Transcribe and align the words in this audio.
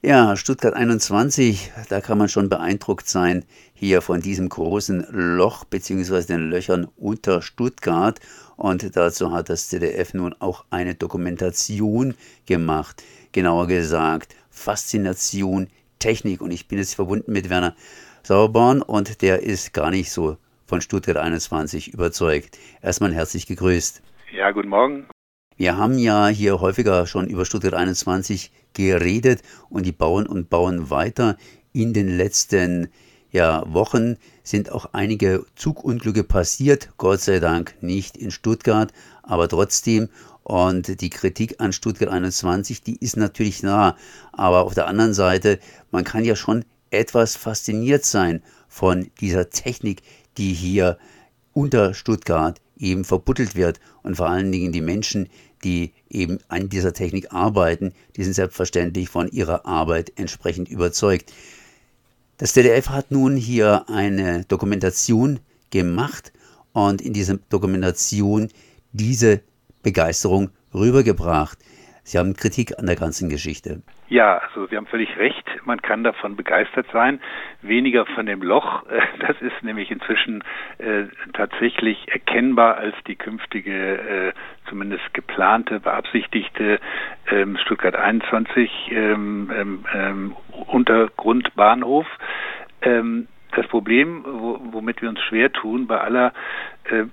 Ja, 0.00 0.36
Stuttgart 0.36 0.74
21, 0.74 1.72
da 1.88 2.00
kann 2.00 2.18
man 2.18 2.28
schon 2.28 2.48
beeindruckt 2.48 3.08
sein, 3.08 3.44
hier 3.74 4.00
von 4.00 4.20
diesem 4.20 4.48
großen 4.48 5.08
Loch 5.10 5.64
bzw. 5.64 6.22
den 6.22 6.50
Löchern 6.50 6.86
unter 6.96 7.42
Stuttgart. 7.42 8.20
Und 8.56 8.94
dazu 8.94 9.32
hat 9.32 9.48
das 9.48 9.68
ZDF 9.68 10.14
nun 10.14 10.36
auch 10.38 10.64
eine 10.70 10.94
Dokumentation 10.94 12.14
gemacht. 12.46 13.02
Genauer 13.32 13.66
gesagt, 13.66 14.36
Faszination, 14.50 15.66
Technik. 15.98 16.42
Und 16.42 16.52
ich 16.52 16.68
bin 16.68 16.78
jetzt 16.78 16.94
verbunden 16.94 17.32
mit 17.32 17.50
Werner 17.50 17.74
Sauerborn 18.22 18.82
und 18.82 19.20
der 19.20 19.42
ist 19.42 19.72
gar 19.72 19.90
nicht 19.90 20.12
so 20.12 20.36
von 20.66 20.80
Stuttgart 20.80 21.16
21 21.16 21.92
überzeugt. 21.92 22.56
Erstmal 22.82 23.12
herzlich 23.12 23.46
gegrüßt. 23.48 24.00
Ja, 24.32 24.52
guten 24.52 24.68
Morgen. 24.68 25.08
Wir 25.58 25.76
haben 25.76 25.98
ja 25.98 26.28
hier 26.28 26.60
häufiger 26.60 27.04
schon 27.08 27.26
über 27.26 27.44
Stuttgart 27.44 27.74
21 27.74 28.52
geredet 28.74 29.42
und 29.68 29.84
die 29.86 29.92
bauen 29.92 30.24
und 30.24 30.48
bauen 30.48 30.88
weiter. 30.88 31.36
In 31.72 31.92
den 31.92 32.16
letzten 32.16 32.90
ja, 33.32 33.64
Wochen 33.66 34.18
sind 34.44 34.70
auch 34.70 34.90
einige 34.92 35.44
Zugunglücke 35.56 36.22
passiert, 36.22 36.90
Gott 36.96 37.22
sei 37.22 37.40
Dank 37.40 37.74
nicht 37.80 38.16
in 38.16 38.30
Stuttgart, 38.30 38.92
aber 39.24 39.48
trotzdem. 39.48 40.08
Und 40.44 41.00
die 41.00 41.10
Kritik 41.10 41.56
an 41.58 41.72
Stuttgart 41.72 42.08
21, 42.08 42.82
die 42.82 42.96
ist 42.96 43.16
natürlich 43.16 43.64
nah. 43.64 43.96
Aber 44.30 44.62
auf 44.62 44.74
der 44.74 44.86
anderen 44.86 45.12
Seite, 45.12 45.58
man 45.90 46.04
kann 46.04 46.24
ja 46.24 46.36
schon 46.36 46.64
etwas 46.90 47.34
fasziniert 47.34 48.04
sein 48.04 48.44
von 48.68 49.10
dieser 49.20 49.50
Technik, 49.50 50.02
die 50.36 50.54
hier 50.54 50.98
unter 51.52 51.94
Stuttgart 51.94 52.60
eben 52.78 53.04
verbuddelt 53.04 53.54
wird 53.54 53.80
und 54.02 54.16
vor 54.16 54.28
allen 54.28 54.50
Dingen 54.52 54.72
die 54.72 54.80
Menschen, 54.80 55.28
die 55.64 55.92
eben 56.08 56.38
an 56.48 56.68
dieser 56.68 56.92
Technik 56.92 57.32
arbeiten, 57.32 57.92
die 58.16 58.24
sind 58.24 58.34
selbstverständlich 58.34 59.08
von 59.08 59.28
ihrer 59.28 59.66
Arbeit 59.66 60.12
entsprechend 60.16 60.68
überzeugt. 60.68 61.32
Das 62.36 62.52
ZDF 62.52 62.90
hat 62.90 63.10
nun 63.10 63.36
hier 63.36 63.88
eine 63.88 64.44
Dokumentation 64.44 65.40
gemacht 65.70 66.32
und 66.72 67.02
in 67.02 67.12
dieser 67.12 67.38
Dokumentation 67.48 68.48
diese 68.92 69.40
Begeisterung 69.82 70.50
rübergebracht. 70.72 71.58
Sie 72.04 72.18
haben 72.18 72.34
Kritik 72.34 72.78
an 72.78 72.86
der 72.86 72.96
ganzen 72.96 73.28
Geschichte. 73.28 73.82
Ja, 74.08 74.38
also 74.38 74.66
Sie 74.66 74.76
haben 74.76 74.86
völlig 74.86 75.18
recht. 75.18 75.44
Man 75.66 75.82
kann 75.82 76.02
davon 76.02 76.34
begeistert 76.34 76.86
sein. 76.92 77.20
Weniger 77.60 78.06
von 78.06 78.26
dem 78.26 78.42
Loch. 78.42 78.84
Das 79.18 79.40
ist 79.42 79.62
nämlich 79.62 79.90
inzwischen 79.90 80.42
äh, 80.78 81.04
tatsächlich 81.34 82.08
erkennbar 82.08 82.76
als 82.76 82.94
die 83.06 83.16
künftige, 83.16 83.72
äh, 83.72 84.32
zumindest 84.68 85.12
geplante, 85.12 85.80
beabsichtigte 85.80 86.80
ähm, 87.30 87.58
Stuttgart 87.58 87.94
21 87.96 88.70
ähm, 88.90 89.52
ähm, 89.54 89.84
ähm, 89.92 90.36
Untergrundbahnhof. 90.68 92.06
Ähm, 92.82 93.28
das 93.56 93.66
Problem, 93.66 94.24
womit 94.24 95.02
wir 95.02 95.08
uns 95.08 95.20
schwer 95.22 95.52
tun, 95.52 95.86
bei 95.86 96.00
aller 96.00 96.32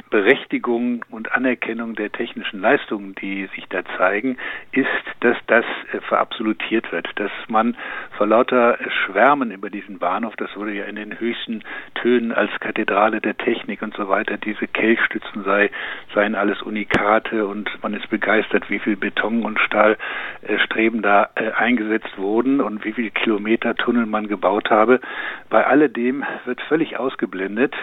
Berechtigung 0.09 1.04
und 1.09 1.34
Anerkennung 1.34 1.95
der 1.95 2.12
technischen 2.12 2.62
Leistungen, 2.62 3.16
die 3.16 3.48
sich 3.56 3.66
da 3.70 3.84
zeigen, 3.98 4.38
ist, 4.72 4.88
dass 5.20 5.38
das 5.48 5.66
äh, 5.92 6.00
verabsolutiert 6.02 6.92
wird, 6.92 7.08
dass 7.16 7.31
man 7.48 7.76
vor 8.18 8.28
lauter 8.28 8.78
Schwärmen 8.90 9.52
über 9.52 9.70
diesen 9.70 10.00
Bahnhof, 10.00 10.36
das 10.38 10.56
wurde 10.56 10.73
ja 10.73 10.86
in 10.86 10.96
den 10.96 11.20
höchsten 11.20 11.64
Tönen 11.96 12.31
als 12.31 12.52
Kathedrale 12.59 13.22
der 13.22 13.38
Technik 13.38 13.81
und 13.81 13.96
so 13.96 14.08
weiter, 14.08 14.38
diese 14.38 14.68
Kelchstützen 14.68 15.44
sei, 15.44 15.70
seien 16.14 16.36
alles 16.36 16.62
Unikate 16.62 17.46
und 17.46 17.70
man 17.84 17.94
ist 17.94 18.09
begeistert, 18.09 18.70
wie 18.70 18.80
viel 18.80 18.96
Beton 18.96 19.44
und 19.44 19.59
Stahlstreben 19.59 21.02
da 21.02 21.30
äh, 21.36 21.52
eingesetzt 21.52 22.18
wurden 22.18 22.62
und 22.62 22.86
wie 22.86 22.94
viele 22.94 23.12
Kilometer 23.12 23.76
Tunnel 23.76 24.06
man 24.06 24.28
gebaut 24.28 24.70
habe. 24.70 25.02
Bei 25.50 25.66
alledem 25.66 26.23
wird 26.46 26.62
völlig 26.62 26.98
ausgeblendet, 26.98 27.73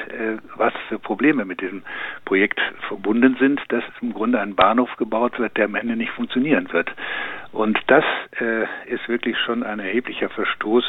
was 0.56 0.72
für 0.88 0.98
Probleme 0.98 1.44
mit 1.44 1.60
diesem 1.60 1.81
Projekt 2.24 2.60
verbunden 2.88 3.36
sind, 3.38 3.60
dass 3.68 3.84
im 4.00 4.12
Grunde 4.12 4.40
ein 4.40 4.54
Bahnhof 4.54 4.96
gebaut 4.96 5.38
wird, 5.38 5.56
der 5.56 5.66
am 5.66 5.74
Ende 5.74 5.96
nicht 5.96 6.12
funktionieren 6.12 6.72
wird. 6.72 6.90
Und 7.52 7.78
das 7.86 8.04
äh, 8.40 8.62
ist 8.86 9.06
wirklich 9.08 9.36
schon 9.38 9.62
ein 9.62 9.78
erheblicher 9.78 10.30
Verstoß, 10.30 10.84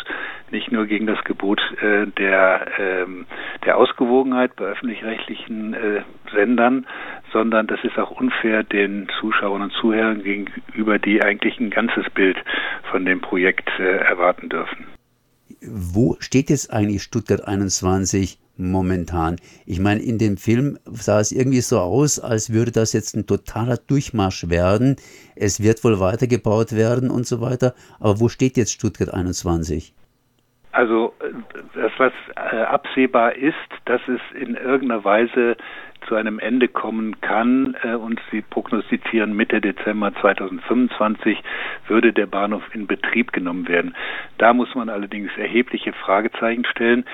nicht 0.49 0.71
nur 0.71 0.85
gegen 0.85 1.07
das 1.07 1.21
Gebot 1.25 1.59
äh, 1.81 2.07
der, 2.07 2.67
ähm, 2.79 3.25
der 3.65 3.77
Ausgewogenheit 3.77 4.55
bei 4.55 4.65
öffentlich-rechtlichen 4.65 5.73
äh, 5.73 6.01
Sendern, 6.31 6.87
sondern 7.33 7.67
das 7.67 7.83
ist 7.83 7.99
auch 7.99 8.11
unfair 8.11 8.63
den 8.63 9.09
Zuschauern 9.19 9.61
und 9.61 9.73
Zuhörern 9.73 10.23
gegenüber, 10.23 10.99
die 10.99 11.21
eigentlich 11.21 11.59
ein 11.59 11.69
ganzes 11.69 12.09
Bild 12.11 12.37
von 12.91 13.05
dem 13.05 13.19
Projekt 13.19 13.69
äh, 13.79 13.97
erwarten 13.97 14.47
dürfen. 14.47 14.85
Wo 15.61 16.15
steht 16.19 16.49
jetzt 16.49 16.71
eigentlich 16.71 17.03
Stuttgart 17.03 17.45
21 17.45 18.39
momentan. 18.57 19.37
Ich 19.65 19.79
meine, 19.79 20.01
in 20.01 20.17
dem 20.17 20.37
Film 20.37 20.77
sah 20.85 21.19
es 21.19 21.31
irgendwie 21.31 21.61
so 21.61 21.79
aus, 21.79 22.19
als 22.19 22.53
würde 22.53 22.71
das 22.71 22.93
jetzt 22.93 23.15
ein 23.15 23.25
totaler 23.25 23.77
Durchmarsch 23.77 24.49
werden. 24.49 24.95
Es 25.35 25.61
wird 25.61 25.83
wohl 25.83 25.99
weitergebaut 25.99 26.75
werden 26.75 27.09
und 27.09 27.25
so 27.25 27.41
weiter. 27.41 27.73
Aber 27.99 28.19
wo 28.19 28.29
steht 28.29 28.57
jetzt 28.57 28.73
Stuttgart 28.73 29.13
21? 29.13 29.93
Also 30.71 31.13
das, 31.75 31.91
was 31.97 32.13
äh, 32.35 32.61
absehbar 32.61 33.35
ist, 33.35 33.53
dass 33.85 34.01
es 34.07 34.19
in 34.35 34.55
irgendeiner 34.55 35.03
Weise 35.03 35.55
zu 36.07 36.15
einem 36.15 36.39
Ende 36.39 36.67
kommen 36.67 37.21
kann 37.21 37.77
äh, 37.83 37.93
und 37.93 38.19
sie 38.31 38.41
prognostizieren 38.41 39.35
Mitte 39.35 39.61
Dezember 39.61 40.13
2025 40.19 41.37
würde 41.87 42.11
der 42.11 42.25
Bahnhof 42.25 42.63
in 42.73 42.87
Betrieb 42.87 43.33
genommen 43.33 43.67
werden. 43.67 43.95
Da 44.37 44.53
muss 44.53 44.73
man 44.75 44.89
allerdings 44.89 45.31
erhebliche 45.37 45.93
Fragezeichen 45.93 46.65
stellen. 46.65 47.05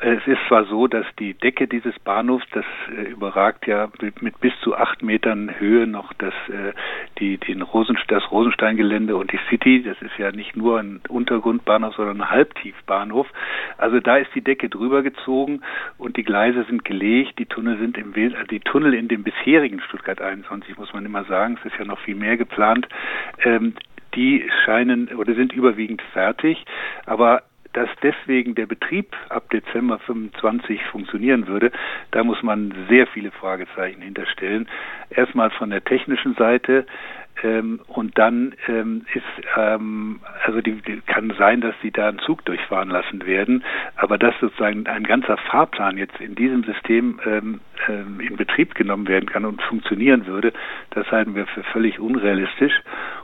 Es 0.00 0.26
ist 0.26 0.38
zwar 0.48 0.64
so, 0.64 0.86
dass 0.86 1.06
die 1.18 1.34
Decke 1.34 1.66
dieses 1.66 1.98
Bahnhofs, 2.00 2.46
das 2.52 2.64
äh, 2.96 3.10
überragt 3.10 3.66
ja 3.66 3.88
mit, 4.00 4.22
mit, 4.22 4.40
bis 4.40 4.52
zu 4.60 4.76
acht 4.76 5.02
Metern 5.02 5.58
Höhe 5.58 5.86
noch 5.86 6.12
das, 6.14 6.34
äh, 6.48 6.72
die, 7.18 7.38
den 7.38 7.62
Rosen, 7.62 7.98
das 8.08 8.30
Rosensteingelände 8.30 9.16
und 9.16 9.32
die 9.32 9.40
City. 9.48 9.82
Das 9.82 10.00
ist 10.00 10.16
ja 10.18 10.32
nicht 10.32 10.56
nur 10.56 10.78
ein 10.78 11.00
Untergrundbahnhof, 11.08 11.94
sondern 11.96 12.22
ein 12.22 12.30
Halbtiefbahnhof. 12.30 13.26
Also 13.78 14.00
da 14.00 14.16
ist 14.16 14.34
die 14.34 14.42
Decke 14.42 14.68
drüber 14.68 15.02
gezogen 15.02 15.60
und 15.98 16.16
die 16.16 16.24
Gleise 16.24 16.64
sind 16.64 16.84
gelegt. 16.84 17.38
Die 17.38 17.46
Tunnel 17.46 17.78
sind 17.78 17.98
im 17.98 18.14
die 18.14 18.60
Tunnel 18.60 18.94
in 18.94 19.08
dem 19.08 19.22
bisherigen 19.22 19.80
Stuttgart 19.80 20.20
21 20.20 20.78
muss 20.78 20.92
man 20.92 21.04
immer 21.04 21.24
sagen. 21.24 21.58
Es 21.60 21.72
ist 21.72 21.78
ja 21.78 21.84
noch 21.84 21.98
viel 22.00 22.14
mehr 22.14 22.36
geplant. 22.36 22.88
Ähm, 23.44 23.74
die 24.14 24.48
scheinen 24.64 25.08
oder 25.08 25.34
sind 25.34 25.52
überwiegend 25.52 26.00
fertig, 26.12 26.64
aber 27.06 27.42
dass 27.74 27.88
deswegen 28.02 28.54
der 28.54 28.66
Betrieb 28.66 29.14
ab 29.28 29.50
Dezember 29.50 29.98
25 29.98 30.82
funktionieren 30.84 31.46
würde, 31.46 31.70
da 32.10 32.24
muss 32.24 32.42
man 32.42 32.72
sehr 32.88 33.06
viele 33.06 33.30
Fragezeichen 33.30 34.00
hinterstellen. 34.00 34.68
Erstmal 35.10 35.50
von 35.50 35.70
der 35.70 35.84
technischen 35.84 36.34
Seite, 36.34 36.86
ähm, 37.42 37.80
und 37.88 38.16
dann 38.16 38.54
ähm, 38.68 39.04
ist 39.12 39.46
ähm, 39.56 40.20
also 40.44 40.60
die, 40.60 40.80
die, 40.82 41.00
kann 41.00 41.34
sein, 41.36 41.60
dass 41.60 41.74
sie 41.82 41.90
da 41.90 42.08
einen 42.08 42.20
Zug 42.20 42.44
durchfahren 42.44 42.90
lassen 42.90 43.26
werden, 43.26 43.64
aber 43.96 44.18
dass 44.18 44.34
sozusagen 44.40 44.86
ein 44.86 45.04
ganzer 45.04 45.36
Fahrplan 45.36 45.98
jetzt 45.98 46.20
in 46.20 46.34
diesem 46.34 46.62
System 46.62 47.20
ähm, 47.26 47.60
in 47.92 48.36
Betrieb 48.36 48.74
genommen 48.74 49.08
werden 49.08 49.28
kann 49.28 49.44
und 49.44 49.62
funktionieren 49.62 50.26
würde, 50.26 50.52
das 50.90 51.10
halten 51.10 51.34
wir 51.34 51.46
für 51.46 51.62
völlig 51.64 52.00
unrealistisch. 52.00 52.72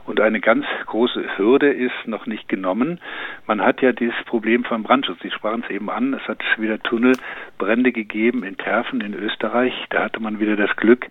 Und 0.05 0.19
eine 0.19 0.39
ganz 0.39 0.65
große 0.87 1.37
Hürde 1.37 1.71
ist 1.71 2.07
noch 2.07 2.25
nicht 2.25 2.49
genommen. 2.49 2.99
Man 3.47 3.61
hat 3.61 3.81
ja 3.81 3.91
dieses 3.91 4.21
Problem 4.25 4.63
vom 4.63 4.83
Brandschutz. 4.83 5.19
Sie 5.21 5.31
sprachen 5.31 5.63
es 5.63 5.69
eben 5.69 5.89
an. 5.89 6.13
Es 6.13 6.27
hat 6.27 6.41
wieder 6.57 6.79
Tunnelbrände 6.79 7.91
gegeben 7.91 8.43
in 8.43 8.57
Terfen 8.57 9.01
in 9.01 9.13
Österreich. 9.13 9.73
Da 9.89 10.03
hatte 10.03 10.19
man 10.19 10.39
wieder 10.39 10.55
das 10.55 10.75
Glück, 10.75 11.07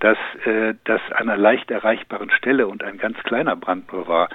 dass 0.00 0.18
äh, 0.44 0.74
das 0.84 1.00
an 1.12 1.28
einer 1.28 1.36
leicht 1.36 1.70
erreichbaren 1.70 2.30
Stelle 2.30 2.66
und 2.66 2.82
ein 2.82 2.98
ganz 2.98 3.18
kleiner 3.22 3.56
Brand 3.56 3.92
nur 3.92 4.08
war. 4.08 4.28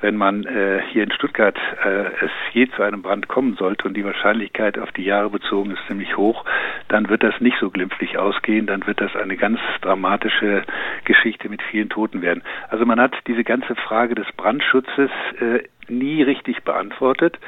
Wenn 0.00 0.16
man 0.16 0.44
äh, 0.44 0.82
hier 0.90 1.04
in 1.04 1.12
Stuttgart 1.12 1.58
äh, 1.84 2.24
es 2.24 2.30
je 2.52 2.68
zu 2.70 2.82
einem 2.82 3.02
Brand 3.02 3.28
kommen 3.28 3.54
sollte 3.56 3.86
und 3.86 3.96
die 3.96 4.04
Wahrscheinlichkeit 4.04 4.78
auf 4.78 4.92
die 4.92 5.04
Jahre 5.04 5.30
bezogen 5.30 5.72
ist 5.72 5.86
ziemlich 5.86 6.16
hoch, 6.16 6.44
dann 6.88 7.08
wird 7.08 7.22
das 7.22 7.38
nicht 7.40 7.58
so 7.60 7.70
glimpflich 7.70 8.16
ausgehen, 8.16 8.66
dann 8.66 8.86
wird 8.86 9.00
das 9.00 9.14
eine 9.14 9.36
ganz 9.36 9.60
dramatische 9.82 10.62
Geschichte 11.04 11.48
mit 11.48 11.62
vielen 11.62 11.88
Toten 11.90 12.22
werden. 12.22 12.42
Also 12.68 12.86
man 12.86 13.00
hat 13.00 13.14
diese 13.26 13.44
ganze 13.44 13.74
Frage 13.74 14.14
des 14.14 14.26
Brandschutzes 14.36 15.10
äh, 15.40 15.62
nie 15.88 16.22
richtig 16.22 16.62
beantwortet 16.62 17.38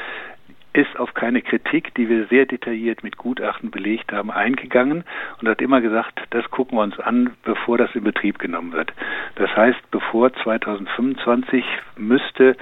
ist 0.72 0.98
auf 0.98 1.14
keine 1.14 1.42
Kritik, 1.42 1.94
die 1.94 2.08
wir 2.08 2.26
sehr 2.26 2.46
detailliert 2.46 3.02
mit 3.02 3.16
Gutachten 3.16 3.70
belegt 3.70 4.12
haben, 4.12 4.30
eingegangen 4.30 5.04
und 5.40 5.48
hat 5.48 5.60
immer 5.60 5.80
gesagt, 5.80 6.20
das 6.30 6.50
gucken 6.50 6.78
wir 6.78 6.82
uns 6.82 6.98
an, 6.98 7.34
bevor 7.44 7.78
das 7.78 7.94
in 7.94 8.04
Betrieb 8.04 8.38
genommen 8.38 8.72
wird. 8.72 8.92
Das 9.36 9.54
heißt, 9.54 9.78
bevor 9.90 10.32
2025 10.32 11.64
müsste 11.96 12.56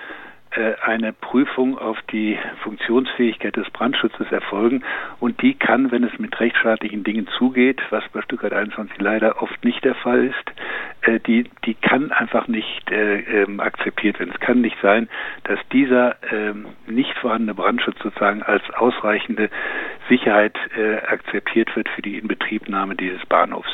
eine 0.53 1.13
Prüfung 1.13 1.79
auf 1.79 1.97
die 2.11 2.37
Funktionsfähigkeit 2.65 3.57
des 3.57 3.71
Brandschutzes 3.71 4.33
erfolgen 4.33 4.83
und 5.21 5.41
die 5.43 5.55
kann, 5.55 5.93
wenn 5.93 6.03
es 6.03 6.19
mit 6.19 6.39
rechtsstaatlichen 6.41 7.05
Dingen 7.05 7.29
zugeht, 7.39 7.81
was 7.91 8.03
bei 8.13 8.21
Stuttgart 8.23 8.53
21 8.53 9.01
leider 9.01 9.41
oft 9.43 9.65
nicht 9.65 9.85
der 9.85 9.95
Fall 9.95 10.25
ist, 10.25 10.51
äh, 11.03 11.21
die, 11.21 11.45
die 11.65 11.75
kann 11.75 12.11
einfach 12.13 12.49
nicht 12.49 12.91
äh, 12.91 13.21
ähm, 13.21 13.61
akzeptiert 13.61 14.19
werden. 14.19 14.33
Es 14.35 14.41
kann 14.41 14.61
nicht 14.61 14.77
sein, 14.83 15.09
dass 15.45 15.59
dieser 15.73 16.17
ähm, 16.33 16.67
nicht 16.87 17.17
vorhandene 17.19 17.55
Brandschutz 17.55 17.97
sozusagen 18.03 18.43
als 18.43 18.63
ausreichende 18.75 19.51
Sicherheit 20.09 20.57
äh, 20.77 20.97
akzeptiert 20.97 21.75
wird 21.77 21.89
für 21.89 22.03
die 22.03 22.19
Inbetriebnahme 22.19 22.97
dieses 22.97 23.25
Bahnhofs. 23.27 23.71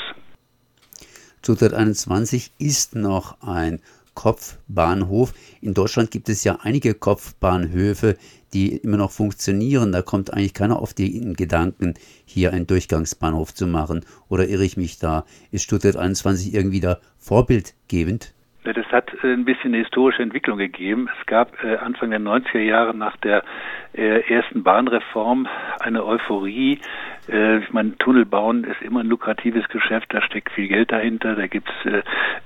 Stuttgart 1.42 1.74
21 1.74 2.52
ist 2.58 2.96
noch 2.96 3.40
ein 3.40 3.80
Kopfbahnhof. 4.16 5.32
In 5.60 5.74
Deutschland 5.74 6.10
gibt 6.10 6.28
es 6.28 6.42
ja 6.42 6.58
einige 6.62 6.94
Kopfbahnhöfe, 6.94 8.16
die 8.52 8.76
immer 8.76 8.96
noch 8.96 9.12
funktionieren. 9.12 9.92
Da 9.92 10.02
kommt 10.02 10.32
eigentlich 10.32 10.54
keiner 10.54 10.80
auf 10.80 10.94
den 10.94 11.34
Gedanken, 11.34 11.94
hier 12.24 12.52
einen 12.52 12.66
Durchgangsbahnhof 12.66 13.54
zu 13.54 13.68
machen. 13.68 14.04
Oder 14.28 14.48
irre 14.48 14.64
ich 14.64 14.76
mich 14.76 14.98
da? 14.98 15.24
Ist 15.52 15.62
Stuttgart 15.62 15.96
21 15.96 16.52
irgendwie 16.52 16.80
da 16.80 16.98
vorbildgebend? 17.18 18.32
Das 18.64 18.86
hat 18.90 19.12
äh, 19.22 19.32
ein 19.32 19.44
bisschen 19.44 19.74
eine 19.74 19.84
historische 19.84 20.22
Entwicklung 20.22 20.58
gegeben. 20.58 21.08
Es 21.20 21.26
gab 21.26 21.62
äh, 21.62 21.76
Anfang 21.76 22.10
der 22.10 22.18
90er 22.18 22.58
Jahre 22.58 22.96
nach 22.96 23.16
der 23.18 23.44
äh, 23.92 24.20
ersten 24.32 24.64
Bahnreform 24.64 25.46
eine 25.78 26.04
Euphorie. 26.04 26.80
Ich 27.28 27.72
meine, 27.72 27.98
Tunnel 27.98 28.24
bauen 28.24 28.62
ist 28.62 28.80
immer 28.82 29.00
ein 29.00 29.08
lukratives 29.08 29.68
Geschäft, 29.68 30.14
da 30.14 30.22
steckt 30.22 30.52
viel 30.52 30.68
Geld 30.68 30.92
dahinter. 30.92 31.34
Da 31.34 31.48
gibt's 31.48 31.72
äh, 31.84 32.02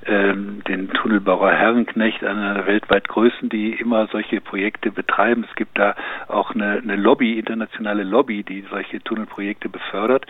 ähm, 0.06 0.62
den 0.66 0.88
Tunnelbauer 0.90 1.52
Herrenknecht, 1.52 2.24
einer 2.24 2.54
der 2.54 2.66
weltweit 2.66 3.06
größten, 3.06 3.50
die 3.50 3.72
immer 3.72 4.06
solche 4.06 4.40
Projekte 4.40 4.90
betreiben. 4.90 5.44
Es 5.48 5.54
gibt 5.54 5.78
da 5.78 5.94
auch 6.28 6.54
eine, 6.54 6.78
eine 6.82 6.96
Lobby, 6.96 7.38
internationale 7.38 8.04
Lobby, 8.04 8.42
die 8.42 8.64
solche 8.70 9.02
Tunnelprojekte 9.02 9.68
befördert. 9.68 10.24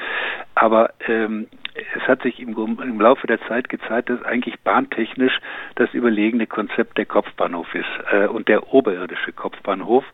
Aber 0.56 0.91
ähm, 1.06 1.46
es 2.02 2.08
hat 2.08 2.23
sich 2.23 2.41
im, 2.41 2.56
im, 2.56 3.00
Laufe 3.00 3.26
der 3.26 3.41
Zeit 3.43 3.69
gezeigt, 3.69 4.11
dass 4.11 4.23
eigentlich 4.23 4.58
bahntechnisch 4.61 5.38
das 5.75 5.93
überlegene 5.94 6.47
Konzept 6.47 6.99
der 6.99 7.06
Kopfbahnhof 7.06 7.75
ist 7.75 7.88
äh, 8.12 8.26
und 8.26 8.49
der 8.49 8.73
oberirdische 8.73 9.32
Kopfbahnhof. 9.32 10.05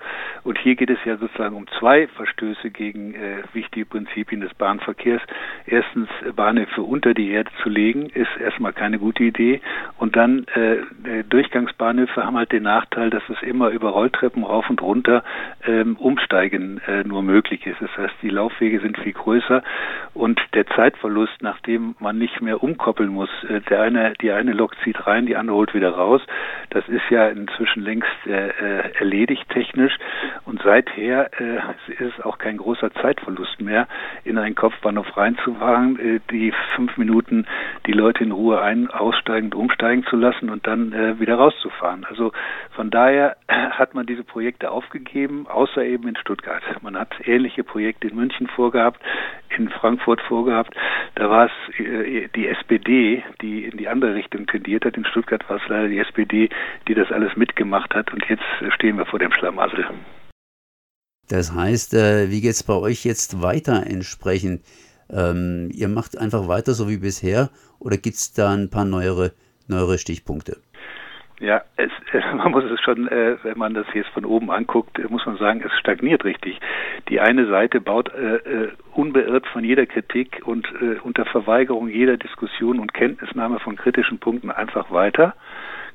Und 0.45 0.59
hier 0.59 0.77
geht 0.77 0.91
es 0.91 0.99
ja 1.05 1.17
sozusagen 1.17 1.57
um 1.57 1.67
zwei 1.79 2.09
Verstöße 2.09 2.71
gegen 2.71 3.15
äh, 3.15 3.43
wichtige 3.53 3.87
Prinzipien 3.87 4.41
des 4.41 4.55
Bahnverkehrs. 4.55 5.23
Erstens, 5.67 6.09
Bahnhöfe 6.35 6.83
unter 6.83 7.15
die 7.15 7.31
Erde 7.31 7.51
zu 7.63 7.69
legen, 7.69 8.07
ist 8.07 8.31
erstmal 8.41 8.73
keine 8.73 8.99
gute 8.99 9.25
Idee. 9.25 9.61
Und 9.99 10.17
dann 10.17 10.47
äh, 10.55 11.25
Durchgangsbahnhöfe 11.29 12.25
haben 12.25 12.37
halt 12.37 12.53
den 12.53 12.65
Nachteil, 12.65 13.11
dass 13.11 13.23
es 13.29 13.43
immer 13.43 13.69
über 13.71 13.91
Rolltreppen 13.91 14.45
rauf 14.45 14.69
und 14.71 14.83
runter 14.83 15.23
ähm, 15.67 15.97
umsteigen 15.97 16.81
äh, 16.87 17.05
nur 17.05 17.23
möglich 17.23 17.67
ist. 17.67 17.81
Das 17.81 17.97
heißt, 17.97 18.15
die 18.23 18.31
Laufwege 18.31 18.81
sind 18.81 18.99
viel 18.99 19.13
größer 19.13 19.63
und 20.15 20.41
der 20.55 20.67
Zeitverlust 20.69 21.43
nachdem 21.43 21.76
man 21.99 22.19
nicht 22.19 22.41
mehr 22.41 22.63
umkoppeln 22.63 23.11
muss. 23.11 23.31
Äh, 23.49 23.61
der 23.63 23.83
eine, 23.83 24.15
die 24.21 24.33
eine 24.33 24.53
Lok 24.53 24.75
zieht 24.85 25.07
rein, 25.07 25.27
die 25.27 25.37
andere 25.37 25.57
holt 25.57 25.75
wieder 25.75 25.91
raus. 25.91 26.23
Das 26.71 26.87
ist 26.89 27.09
ja 27.11 27.29
inzwischen 27.29 27.83
längst 27.83 28.09
äh, 28.27 28.49
äh, 28.49 28.93
erledigt 28.99 29.49
technisch 29.51 29.97
und 30.45 30.63
seither 30.63 31.31
äh, 31.41 31.57
ist 31.93 32.19
es 32.19 32.25
auch 32.25 32.39
kein 32.39 32.57
großer 32.57 32.93
Zeitverlust 32.95 33.61
mehr, 33.61 33.87
in 34.25 34.39
einen 34.39 34.55
Kopfbahnhof 34.55 35.17
reinzufahren, 35.17 35.99
äh, 35.99 36.21
die 36.31 36.53
fünf 36.75 36.97
Minuten 36.97 37.47
die 37.87 37.93
Leute 37.93 38.25
in 38.25 38.33
Ruhe 38.33 38.61
ein, 38.61 38.89
aussteigen 38.91 39.53
umsteigen 39.53 40.05
zu 40.05 40.17
lassen 40.17 40.51
und 40.51 40.67
dann 40.67 40.93
äh, 40.93 41.19
wieder 41.21 41.37
rauszufahren. 41.37 42.05
Also 42.09 42.33
von 42.73 42.91
daher 42.91 43.37
hat 43.49 43.95
man 43.95 44.07
diese 44.07 44.25
Projekte 44.25 44.71
aufgegeben, 44.71 45.47
außer 45.47 45.83
eben 45.85 46.09
in 46.09 46.17
Stuttgart. 46.17 46.63
Man 46.83 46.99
hat 46.99 47.15
ähnliche 47.25 47.65
Projekte 47.65 48.09
in 48.09 48.17
München 48.17 48.47
vorgehabt, 48.49 49.01
in 49.59 49.69
Frankfurt 49.69 50.21
vorgehabt. 50.23 50.75
Da 51.15 51.31
war 51.31 51.47
es 51.47 51.81
äh, 51.81 52.29
die 52.35 52.49
SPD, 52.49 53.23
die 53.41 53.65
in 53.65 53.77
die 53.77 53.89
andere 53.89 54.15
Richtung 54.15 54.47
tendiert 54.47 54.85
hat. 54.85 54.97
In 54.97 55.05
Stuttgart 55.05 55.49
war 55.49 55.57
es 55.57 55.69
leider 55.69 55.89
die 55.89 55.99
SPD, 55.99 56.49
die 56.89 56.95
das 56.95 57.11
alles 57.11 57.37
mitgemacht 57.37 57.95
hat. 57.95 58.13
Und 58.13 58.25
jetzt 58.29 58.45
stehen 58.75 58.99
wir 58.99 59.07
vor 59.07 59.19
dem 59.19 59.33
Schlamassel. 59.33 59.87
Das 61.29 61.53
heißt, 61.53 61.95
äh, 61.95 62.31
wie 62.31 62.41
geht 62.41 62.53
es 62.53 62.63
bei 62.63 62.75
euch 62.75 63.05
jetzt 63.05 63.43
weiter 63.43 63.87
entsprechend? 63.87 64.63
Ähm, 65.11 65.71
ihr 65.73 65.89
macht 65.89 66.19
einfach 66.19 66.49
weiter 66.49 66.75
so 66.75 66.89
wie 66.89 66.99
bisher 66.99 67.51
oder 67.79 67.97
gibt 67.97 68.17
es 68.17 68.33
da 68.33 68.53
ein 68.53 68.71
paar 68.71 68.85
neuere, 68.85 69.33
neuere 69.69 69.99
Stichpunkte? 69.99 70.59
Ja, 71.39 71.63
es, 71.77 71.91
man 72.35 72.51
muss 72.51 72.65
es 72.65 72.81
schon, 72.81 73.09
äh, 73.09 73.37
wenn 73.43 73.59
man 73.59 73.75
das 73.75 73.87
jetzt 73.93 74.09
von 74.11 74.25
oben 74.25 74.51
anguckt, 74.51 74.99
muss 75.11 75.27
man 75.27 75.37
sagen, 75.37 75.63
es 75.65 75.73
stagniert 75.79 76.25
richtig. 76.25 76.59
Die 77.09 77.21
eine 77.21 77.47
Seite 77.47 77.81
baut 77.81 78.13
äh, 78.15 78.37
äh, 78.37 78.73
unbeirrt 78.95 79.47
von 79.49 79.63
jeder 79.63 79.87
Kritik 79.87 80.41
und 80.45 80.67
äh, 80.81 80.99
unter 81.03 81.27
Verweigerung 81.27 81.89
jeder 81.89 82.17
Diskussion 82.17 82.79
und 82.79 82.95
Kenntnisnahme 82.95 83.61
von 83.61 83.77
kritischen 83.77 84.19
Punkten 84.19 84.51
einfach 84.51 84.91
weiter. 84.91 85.35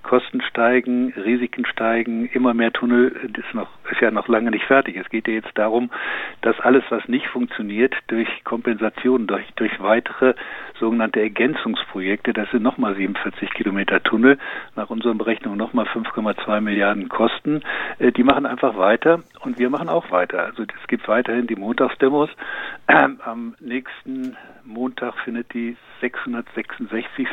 Kosten 0.04 0.42
steigen, 0.42 1.14
Risiken 1.16 1.66
steigen, 1.66 2.26
immer 2.28 2.56
mehr 2.56 2.74
Tunnel 2.74 3.30
ist 3.38 3.54
noch 3.54 3.70
ist 3.92 4.02
ja 4.02 4.10
noch 4.10 4.28
lange 4.28 4.50
nicht 4.50 4.66
fertig. 4.66 4.96
Es 4.98 5.10
geht 5.10 5.28
ja 5.28 5.34
jetzt 5.34 5.56
darum, 5.56 5.92
dass 6.42 6.60
alles, 6.60 6.84
was 6.90 7.08
nicht 7.08 7.28
funktioniert, 7.28 7.94
durch 8.08 8.28
Kompensation, 8.44 9.28
durch, 9.28 9.46
durch 9.56 9.72
weitere 9.80 10.34
sogenannte 10.82 11.22
Ergänzungsprojekte, 11.22 12.34
das 12.34 12.52
sind 12.52 12.64
nochmal 12.64 12.96
47 12.96 13.52
Kilometer 13.52 14.04
Tunnel, 14.04 14.38
nach 14.76 14.90
unseren 14.90 15.18
Berechnungen 15.18 15.58
nochmal 15.58 15.86
5,2 15.86 16.60
Milliarden 16.60 17.08
Kosten, 17.08 17.62
äh, 18.00 18.12
die 18.12 18.24
machen 18.24 18.46
einfach 18.46 18.76
weiter 18.76 19.24
und 19.40 19.58
wir 19.60 19.70
machen 19.70 19.88
auch 19.88 20.12
weiter. 20.12 20.44
Also 20.44 20.64
es 20.64 20.88
gibt 20.88 21.08
weiterhin 21.08 21.48
die 21.48 21.56
Montagsdemos. 21.56 22.30
Ähm, 22.90 23.22
am 23.24 23.56
nächsten 23.60 24.36
Montag 24.66 25.14
findet 25.24 25.54
die 25.54 25.78
666. 26.02 27.28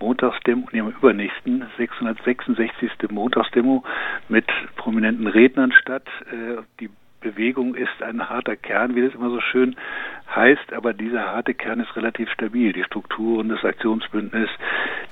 Montagsdemo, 0.00 0.68
nee, 0.72 0.80
am 0.80 0.90
übernächsten 0.90 1.64
666. 1.78 2.90
Montagsdemo 3.10 3.84
mit 4.28 4.46
prominenten 4.76 5.28
Rednern 5.28 5.72
statt. 5.72 6.06
Äh, 6.30 6.62
die 6.80 6.90
Bewegung 7.24 7.74
ist 7.74 8.02
ein 8.02 8.28
harter 8.28 8.54
Kern, 8.54 8.94
wie 8.94 9.02
das 9.02 9.14
immer 9.14 9.30
so 9.30 9.40
schön 9.40 9.76
heißt, 10.34 10.72
aber 10.72 10.92
dieser 10.92 11.26
harte 11.26 11.54
Kern 11.54 11.80
ist 11.80 11.94
relativ 11.96 12.30
stabil. 12.30 12.72
Die 12.72 12.84
Strukturen 12.84 13.48
des 13.48 13.64
Aktionsbündnisses, 13.64 14.50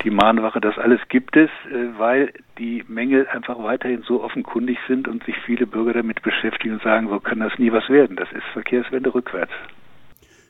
die 0.05 0.11
Mahnwache, 0.11 0.61
das 0.61 0.79
alles 0.79 1.01
gibt 1.09 1.37
es, 1.37 1.51
äh, 1.71 1.99
weil 1.99 2.33
die 2.59 2.85
Mängel 2.89 3.27
einfach 3.29 3.63
weiterhin 3.63 4.03
so 4.03 4.23
offenkundig 4.23 4.79
sind 4.89 5.09
und 5.09 5.25
sich 5.25 5.37
viele 5.47 5.67
Bürger 5.67 5.95
damit 5.95 6.23
beschäftigen 6.23 6.75
und 6.75 6.83
sagen, 6.83 7.09
so 7.09 7.21
kann 7.21 7.41
das 7.41 7.59
nie 7.59 7.73
was 7.73 7.89
werden. 7.89 8.17
Das 8.17 8.31
ist 8.33 8.45
Verkehrswende 8.53 9.15
rückwärts. 9.15 9.53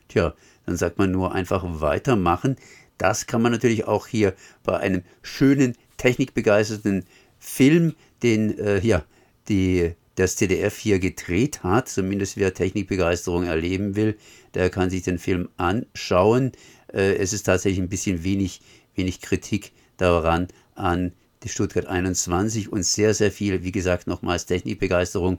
Tja, 0.09 0.33
dann 0.65 0.75
sagt 0.75 0.97
man 0.97 1.11
nur 1.11 1.33
einfach 1.33 1.63
weitermachen. 1.65 2.57
Das 2.97 3.27
kann 3.27 3.41
man 3.41 3.51
natürlich 3.51 3.87
auch 3.87 4.07
hier 4.07 4.33
bei 4.63 4.77
einem 4.79 5.03
schönen, 5.21 5.75
technikbegeisterten 5.97 7.05
Film, 7.39 7.95
den 8.21 8.57
äh, 8.57 8.79
ja, 8.79 9.01
die, 9.49 9.95
das 10.15 10.35
ZDF 10.35 10.77
hier 10.77 10.99
gedreht 10.99 11.63
hat, 11.63 11.89
zumindest 11.89 12.37
wer 12.37 12.53
Technikbegeisterung 12.53 13.43
erleben 13.45 13.95
will, 13.95 14.17
der 14.53 14.69
kann 14.69 14.89
sich 14.89 15.03
den 15.03 15.17
Film 15.17 15.49
anschauen. 15.57 16.51
Äh, 16.93 17.15
es 17.15 17.33
ist 17.33 17.43
tatsächlich 17.43 17.79
ein 17.79 17.89
bisschen 17.89 18.23
wenig, 18.23 18.61
wenig 18.95 19.21
Kritik 19.21 19.71
daran 19.97 20.47
an 20.75 21.13
die 21.43 21.49
Stuttgart 21.49 21.87
21 21.87 22.71
und 22.71 22.85
sehr, 22.85 23.13
sehr 23.13 23.31
viel, 23.31 23.63
wie 23.63 23.71
gesagt, 23.71 24.07
nochmals 24.07 24.45
Technikbegeisterung. 24.45 25.37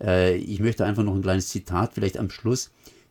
Äh, 0.00 0.36
ich 0.36 0.60
möchte 0.60 0.84
einfach 0.84 1.02
noch 1.02 1.14
ein 1.14 1.22
kleines 1.22 1.48
Zitat 1.48 1.94
vielleicht 1.94 2.18
am 2.18 2.30
Schluss 2.30 2.70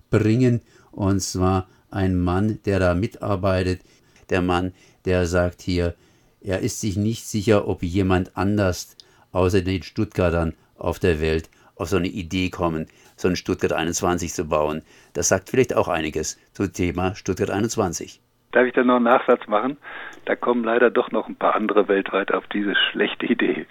bringen 0.10 0.62
und 0.91 1.22
zwar 1.22 1.67
ein 1.91 2.17
Mann, 2.17 2.60
der 2.65 2.79
da 2.79 2.93
mitarbeitet, 2.93 3.81
der 4.29 4.41
Mann, 4.41 4.74
der 5.05 5.25
sagt 5.25 5.62
hier, 5.62 5.95
er 6.41 6.60
ist 6.60 6.79
sich 6.79 6.95
nicht 6.95 7.25
sicher, 7.25 7.67
ob 7.67 7.84
jemand 7.84 8.38
anders 8.38 8.95
außer 9.31 9.62
den 9.62 9.84
Stuttgartern 9.84 10.53
auf 10.79 11.00
der 11.00 11.21
Welt 11.21 11.50
auf 11.75 11.89
so 11.89 11.98
eine 11.98 12.07
Idee 12.07 12.50
kommen, 12.50 12.88
so 13.15 13.27
einen 13.27 13.38
Stuttgart 13.38 13.74
21 13.74 14.33
zu 14.33 14.48
bauen. 14.48 14.81
Das 15.13 15.29
sagt 15.29 15.50
vielleicht 15.50 15.75
auch 15.75 15.88
einiges 15.88 16.38
zum 16.51 16.71
Thema 16.74 17.15
Stuttgart 17.15 17.50
21. 17.50 18.21
Darf 18.51 18.65
ich 18.65 18.74
da 18.74 18.83
noch 18.83 18.95
einen 18.95 19.05
Nachsatz 19.05 19.48
machen? 19.48 19.77
Da 20.25 20.36
kommen 20.36 20.63
leider 20.63 20.89
doch 20.89 21.12
noch 21.12 21.27
ein 21.27 21.36
paar 21.36 21.55
andere 21.55 21.88
weltweit 21.88 22.33
auf 22.33 22.45
diese 22.48 22.75
schlechte 22.75 23.25
Idee. 23.27 23.65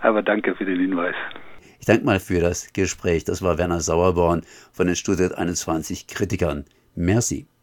Aber 0.00 0.22
danke 0.22 0.54
für 0.54 0.64
den 0.64 0.78
Hinweis. 0.78 1.14
Ich 1.80 1.86
danke 1.86 2.04
mal 2.04 2.20
für 2.20 2.40
das 2.40 2.72
Gespräch. 2.72 3.24
Das 3.24 3.42
war 3.42 3.58
Werner 3.58 3.80
Sauerborn 3.80 4.42
von 4.72 4.86
den 4.86 4.96
Stuttgart 4.96 5.36
21 5.36 6.06
Kritikern. 6.06 6.64
Merci. 6.94 7.48